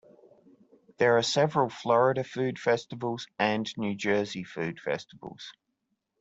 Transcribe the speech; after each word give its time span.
There 0.97 1.15
are 1.15 1.21
several 1.21 1.69
Florida 1.69 2.23
food 2.23 2.57
festivals 2.57 3.27
and 3.37 3.71
New 3.77 3.93
Jersey 3.93 4.43
food 4.43 4.79
festivals. 4.79 5.53